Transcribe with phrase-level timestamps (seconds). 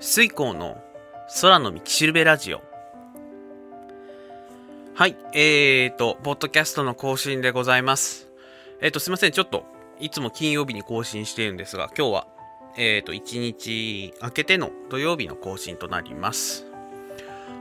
[0.00, 0.80] 水光の
[1.40, 2.62] 空の道しるべラジオ。
[4.94, 8.30] はい、えーと、ポッドキャストの更新でございます。
[8.80, 9.64] えーと、すいません、ちょっと、
[9.98, 12.26] いつも金曜日に更新しているんですが、今日は、
[12.76, 16.64] えーと、1日明けての土曜日の更新となります。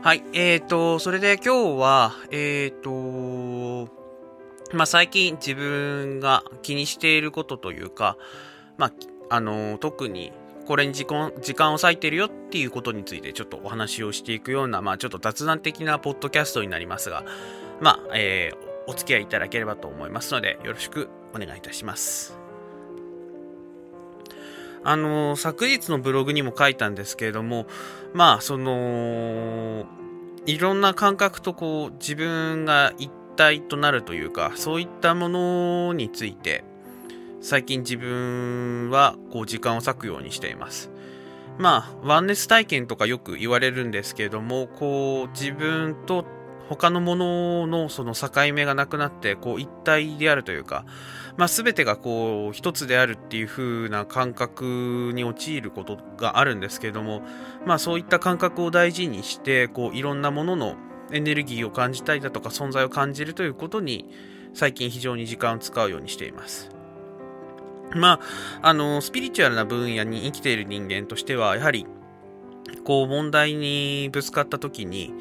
[0.04, 3.91] はい、えーと、それで今日は、えーと、
[4.73, 8.15] まあ、最近自分が気にしていることというか、
[8.77, 8.93] まあ、
[9.29, 10.31] あの、特に
[10.68, 17.24] これに時間時間を割いてるよっていうことについてちょっとお話をしていくような、まあ、ちょっと雑談的なポッドキャストになりますが、
[17.80, 22.40] まあ、えーお付き合いいただければと思いますので、よろしくお願いいたします。
[24.84, 27.68] あの昨日のブログにも書いたんですけれども、
[28.14, 29.86] まあ、その、
[30.46, 36.64] いろんな感覚とこう、自分が一体となるというか、そういったものについて、
[37.41, 40.91] 最近自分はこう時間を割くようにしています。
[41.58, 46.25] まあ、ワンネス体験とかよく言われるんですけれども、こう自分と
[46.70, 50.86] 他のもののその境目がなくなって、こう一体であるというか、
[51.38, 57.23] まあ全てがこう一つであるっていう風な感覚に陥ることがあるんですけれども、
[57.66, 60.75] まあそういった感覚を大事にして、こういろんなものの
[61.12, 64.09] エネルギーを感じたりだとか存在を感じるということに
[64.53, 66.77] 最近非常に時間を使うようにしています。
[67.96, 68.20] ま
[68.62, 71.86] あ、あの、スピリチュアルな分野に生きている人間としては、やはり、
[72.84, 75.14] こう、問題にぶつかった時に、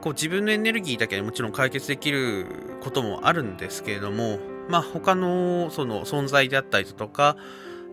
[0.00, 2.46] こう、自分のエネルギーだけでもちろん解決できる
[2.80, 7.36] こともあるんですけれども、まあ、他の、その、存在であったりだとか、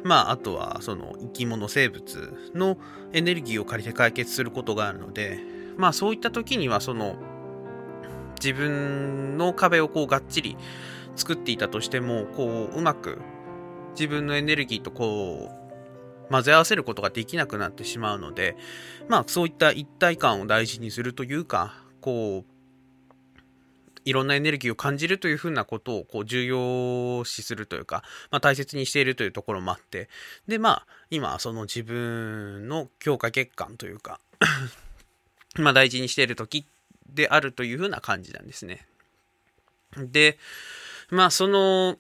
[0.04, 2.78] まあ、あとは、その、生き物、生物の
[3.14, 5.40] エネルギーを借りて解決することがあるので、
[5.78, 7.16] まあ、そういった時には、その、
[8.42, 10.58] 自分の壁をこう、がっちり
[11.16, 13.20] 作っていたとしても、こう、うまく、
[13.94, 18.56] 自分のエネルギーとこう混ぜ合わせることができなくなってしまうので
[19.08, 22.54] まあそういった一体感を大事にするというかこう
[24.06, 30.10] いろんなエネルギーを感じるというふうなことをこう重要視するというか、まあ、大切にしているというところもあって
[30.48, 34.20] でまあ今その自分の強化月間というか
[35.56, 36.66] ま大事にしている時
[37.08, 38.88] であるというふうな感じなんですね。
[39.96, 40.40] で
[41.10, 42.00] まあその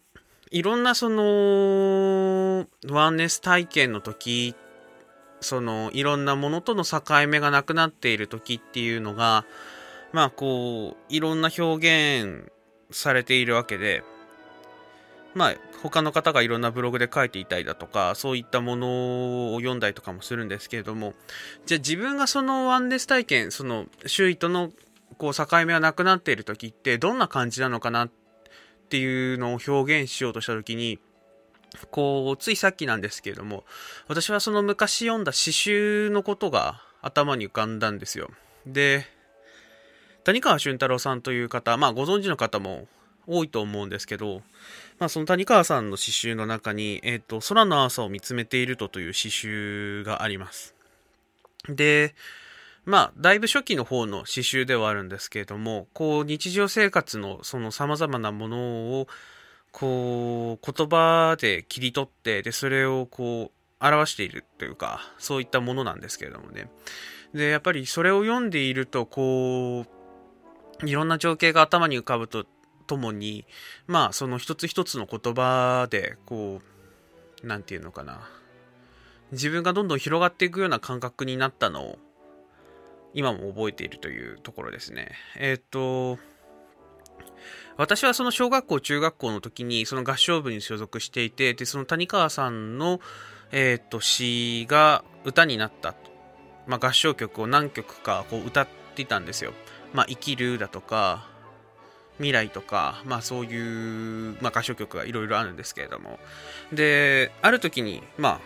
[0.53, 4.53] いろんなそのワンネス体験の時
[5.41, 9.45] そのいろんなものとの境目がなくなっている時っていうのが
[10.11, 12.51] まあこういろんな表現
[12.91, 14.03] されているわけで
[15.33, 21.15] まあ他の方がいろんなブログで書いていたりだとかそういったものを読んだりとかもするんですけれども
[21.65, 24.69] じゃあ自分がそのワンネス体験その周囲との
[25.17, 28.22] こう境目がなくなっている時ってどんな感じなのかなって
[28.93, 30.99] っていうのを表現しようとした時に
[31.89, 33.63] こうついさっきなんですけれども
[34.07, 38.29] 私はその昔読んだ詩集のことが頭に浮かんだんですよ。
[38.67, 39.07] で
[40.23, 42.87] 谷川俊太郎さんという方まあご存知の方も
[43.25, 44.43] 多いと思うんですけど、
[44.99, 50.75] まあ、その谷川さんの詩集の中に、えーと「空の朝を見つめていると」という詩集があります。
[51.67, 52.13] で
[52.85, 58.57] まあ、だいぶ初期の方の詩集ではあるんですけれども、こう、日常生活のその様々なもの
[58.99, 59.07] を、
[59.71, 66.69] こう、言葉で切り取って、で、それをこう、表しているというか、そういったものなんですけれどもね。
[67.33, 69.85] で、やっぱりそれを読んでいると、こ
[70.81, 72.45] う、いろんな情景が頭に浮かぶと
[72.87, 73.45] ともに、
[73.87, 76.61] まあ、その一つ一つの言葉で、こ
[77.43, 78.29] う、なんていうのかな。
[79.31, 81.99] 自分がどんどん広がっていくような感覚になったのを、
[83.13, 85.11] 今も覚えているというところですね。
[85.37, 86.17] えっ、と、
[87.77, 92.99] 私はその小学校、中学校の時にその合唱部に所属していて、で、その谷川さんの、
[93.51, 95.95] えっ、と、詩が歌になった、
[96.67, 99.53] まあ、合唱曲を何曲かこう歌ってたんですよ。
[99.93, 101.27] まあ、生きるだとか、
[102.17, 106.19] 未来とか、まあそういう、まあ、合唱曲がいろいろあるんですけれども。
[106.71, 108.39] で、ある時に、まあ、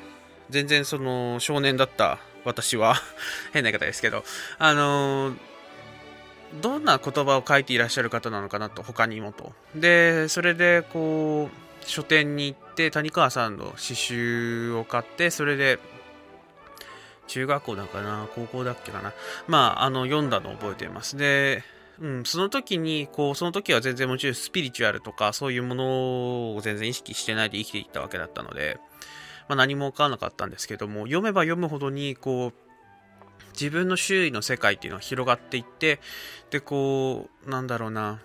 [0.49, 2.95] 全然その少年だった私は
[3.51, 4.23] 変な言い方ですけど、
[4.57, 5.37] あのー、
[6.61, 9.53] どんな言葉を書いていらっしゃる方なのかなと、他にもと。
[9.75, 15.79] で、それで、こう、書店に行って、谷川さんの詩集を買って、それで、
[17.27, 19.13] 中学校だかな、高校だっけかな。
[19.47, 21.17] まあ、あの、読んだのを覚えています。
[21.17, 21.63] で、
[21.99, 28.79] うん、その時に、こう、その時は全然もちろんスピリチュアルとか、そういうものを全然意識してないで生きていったわけだったので、
[29.47, 35.99] まあ、何も分からなかったんですけども読めば読むほどにこう自分の周囲の世界っていうのは広がっていって
[36.51, 38.21] でこうなんだろうな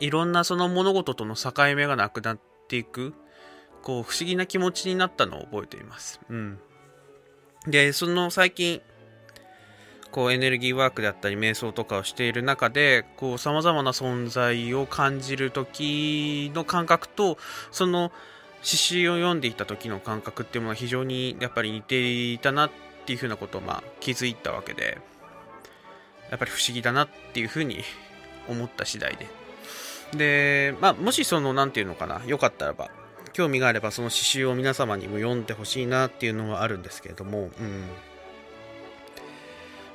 [0.00, 3.14] いろんなその物事との境目がなくなっていく
[3.82, 6.20] こう不思議な気持ちになったのを覚えています。
[6.28, 6.58] うん、
[7.66, 8.82] で、その最近、
[10.10, 17.36] こうエネルギーワークであったり瞑想とかをしている中でこう様々な存在を感じる時の感覚と
[17.70, 18.10] その
[18.62, 22.70] 詩集を読んでいた時の感覚っていうものは非常にやっぱり似ていたなっ
[23.06, 24.98] ていうふうなことをまあ気づいたわけで
[26.30, 27.82] やっぱり不思議だなっていうふうに
[28.48, 29.26] 思った次第で。
[30.16, 32.90] でまあもしその何て言うのかなよかったらば
[33.34, 37.84] 興味があればその詩集を皆様にも読んでほしいなっていうのはあるんですけれどもうん。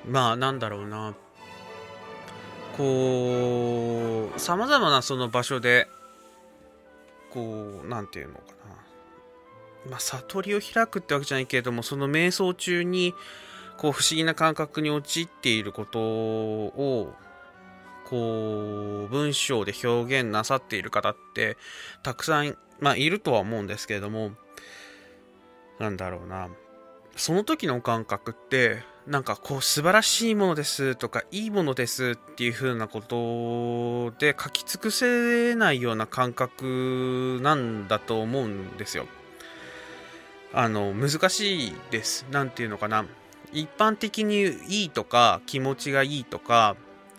[0.08, 1.16] まあなんだろうな。
[2.78, 5.88] こうさまざまなその場所で
[7.34, 8.44] こう何て言うのか
[9.86, 9.92] な。
[9.92, 13.14] まあ悟りを開くってわけじゃないけれどもその瞑想中に
[13.78, 17.14] こう不思議な感覚に陥っていることを
[18.06, 21.58] こう文章で表現なさっている方って
[22.04, 24.32] たくさん、まあ、いるとは思うんですけれども
[25.80, 26.50] なんだろうな。
[27.16, 39.08] その時の感覚ってなんかこう素晴らしいものですとかいいものですっていう風なことで書き尽くせないような感覚なんだと思うんですよ。
[40.54, 42.26] あの難しいです。
[42.32, 43.06] 何て言うのかな。
[43.52, 46.76] 一般的にいいとか気持ちがいいとか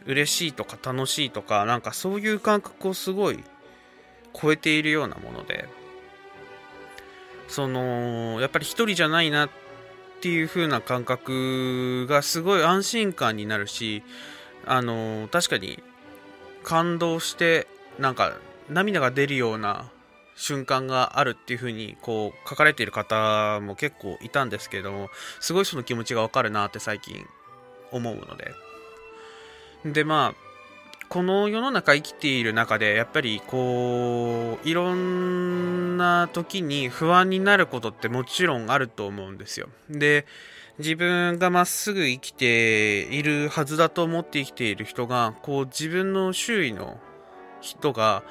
[0.06, 3.44] 嬉しいとか楽しいとかなんかそういう感覚をすごい
[4.32, 5.69] 超えているようなもので
[7.47, 9.63] そのやっぱり一人じゃないなって
[10.16, 14.02] っていう風な感覚がすごい安心感になるし
[14.66, 15.82] あの確かに
[16.62, 17.66] 感動して
[17.99, 18.37] なんか
[18.70, 19.90] 涙が出るような
[20.37, 27.25] 瞬間があるっていう風にこう書かれている方も結構いたんですけれどもすごいその気持ちがわかるなって最近
[27.93, 28.52] 思うので。
[29.84, 30.44] でまあ
[31.09, 39.69] この世の中生きている中でやっぱりこういろんな時に不安になることってもちろんあると思うんですよ。
[39.89, 40.27] で
[40.79, 46.99] 自分がまっすぐ生きているはずだと思って生きている人がこう自分の周囲の
[47.61, 48.25] 人が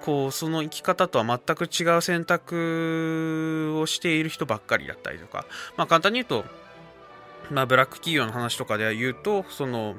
[0.00, 5.44] こうその生き方とは全く違う選択をしている人ばっかりだったりとか、
[5.76, 6.44] まあ、簡単に言うと、
[7.50, 9.94] まあ、ブラック企業の話とかでは言うとその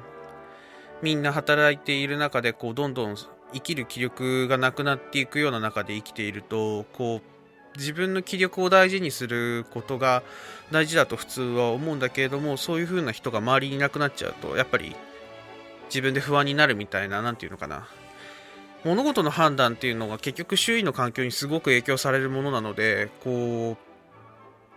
[1.02, 3.16] みんな働いている中でこうどんどん
[3.52, 10.22] 生きる気力がなくなっていくような中で生きているとこう自分の気力を大事にすることが
[10.70, 14.94] 大事だと普通は思うんだけれどもそういう風な人が周りにいなくなっちゃうとやっぱり
[15.86, 17.86] 自分で不安になるみたいな何て言うのかな。
[18.84, 24.72] 物事の判断っていうのが結局周囲の環境にすごく影響されるものなのでこう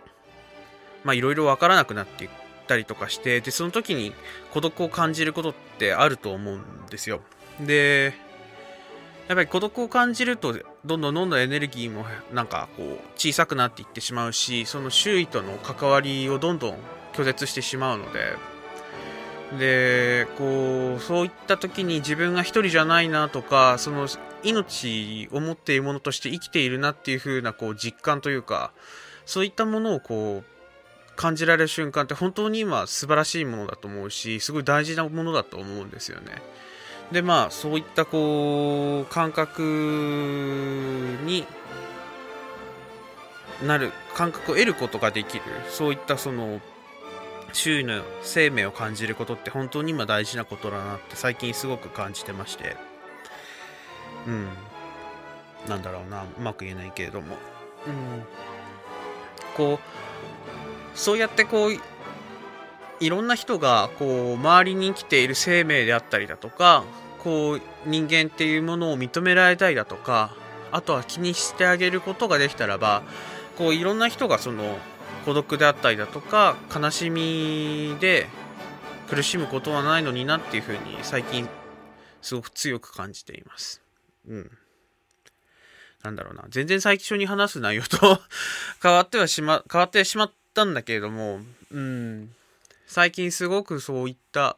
[1.04, 2.45] まあいろいろ分からなくなっていく。
[2.66, 4.12] ったりとかしてでその時に
[4.52, 7.20] 孤独を感じることってあると思うんですよ。
[7.60, 8.14] で
[9.28, 10.54] やっぱり孤独を感じると
[10.84, 16.76] どんどんどんどんエネルギーもなんかこう小さくなっていってしまうしその周囲との関わりをどんどん
[17.12, 18.36] 拒絶してしまうので。
[19.60, 24.08] でこうそういった時に自分が一人じゃないなとかその
[24.42, 28.72] 命を持っているものとして生きているなっていう風なこう実感というか
[29.24, 30.55] そういったものをこう
[31.16, 36.42] 感じられる瞬間って本当に今素晴らしいものだと思うしすごい大事なものだと思うんですよね。
[37.10, 39.62] でまあそういったこう感覚
[41.24, 41.46] に
[43.64, 46.60] なる感覚を得ることができるそういったその
[47.52, 52.76] 周囲の生命を感じることって本当に今大事なことだなって最近すごく感じてまして。
[54.26, 54.48] うん。
[55.68, 57.36] なんだろうなうまく言えないけれども。
[57.86, 58.22] うん。
[59.56, 60.65] こう
[60.96, 61.72] そうやってこう
[62.98, 66.84] いろんな人がこう周りに生きている生命であったりだとか
[67.22, 70.34] こう人間っていうものを認められたいだとか
[70.72, 73.02] あとは気にしてあげることができたらば
[73.58, 74.78] こういろんな人がその
[75.24, 78.26] 孤独であったりだとか悲しみで
[79.08, 81.48] 苦しむことはないのになっていうふうに最近
[82.22, 83.82] すごく強く感じています。
[84.26, 84.50] うん。
[86.02, 86.44] なんだろうな。
[86.48, 88.20] 全然最初に話す内容と
[88.82, 92.30] 変わってはしま、変わってしまっったんだけれども、うん、
[92.86, 94.56] 最近すごくそういった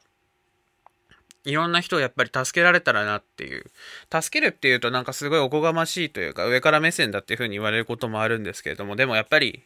[1.44, 3.64] いろんな人をやっぱり助けられたらなっていう。
[4.12, 9.62] 助けるっていうとなんかすごいおこがましいというか上から目線だっていうふうに言われることもあるんですけれども、でもやっぱり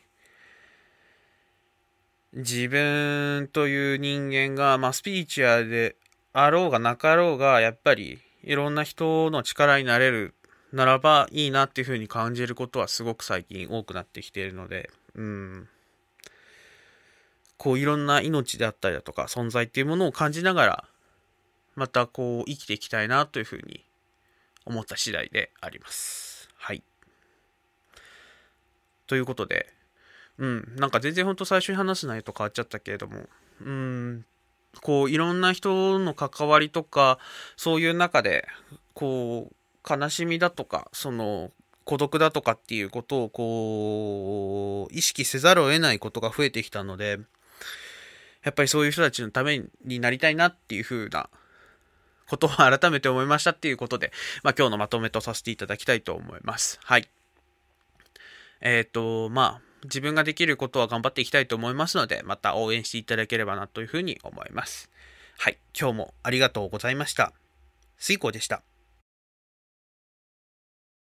[2.33, 5.97] 自分という人間が、まあスピリチュアルで
[6.33, 10.35] あろうがなかろうが、やっぱりいろんな人の力になれる
[10.73, 15.69] ならばいいなっていうふうに感じることはすごく最近多くなってきているので、うん。
[17.63, 20.85] こういろんな命であったりだとか存在っていうものを感じながら
[21.77, 23.85] またこう生きていきたいなというふうに
[24.67, 26.49] 思った次第であります。
[26.57, 26.83] はい。
[29.07, 29.73] ということで
[30.39, 33.29] うん、なんか全然ほんと最初に話す内容と変わっちゃったけれども、
[33.65, 34.25] うん、
[34.81, 37.21] こういろんな人の関わりとか、
[37.57, 38.49] そういう中で、
[38.95, 41.53] こう、悲しみだとか、その、
[41.85, 47.19] 孤独だとかっていうことをこう、意識せざるを得ないことが増えてきたので、
[48.43, 51.29] やっぱりそういう人たちのためになりたいなっていう風な
[52.27, 56.81] ことを改めて思いましたっていうことで、まあ今日のまとめとさせていただきたいと思います。
[56.83, 57.09] はい。
[58.61, 64.89] えっ、ー、と、まあ、自分ができることは頑張っていきたいと思いますので、また応援していただければなというふうに思います。
[65.39, 65.59] はい。
[65.79, 67.33] 今日もありがとうございました。
[67.99, 68.63] 水耕でした。